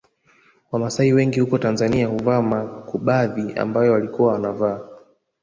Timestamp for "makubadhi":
2.41-3.53